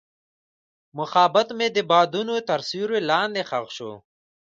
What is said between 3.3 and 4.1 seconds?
ښخ شو.